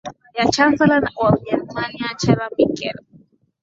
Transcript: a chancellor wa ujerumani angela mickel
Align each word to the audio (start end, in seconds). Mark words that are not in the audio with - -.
a 0.43 0.47
chancellor 0.55 1.03
wa 1.19 1.29
ujerumani 1.35 1.97
angela 2.09 2.45
mickel 2.57 2.95